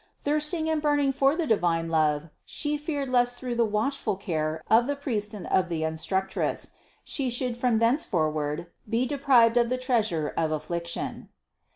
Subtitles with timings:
[0.17, 4.87] Thirsting and burning for the divine love She feared lest through the watchful care of
[4.87, 6.71] the priest and of the instructress,
[7.03, 11.29] She should from thenceforward be deprived of the treasure of affliction.